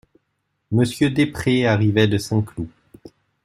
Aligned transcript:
Monsieur 0.71 1.11
Desprez 1.11 1.67
arrivait 1.67 2.07
de 2.07 2.17
Saint-Cloud. 2.17 2.67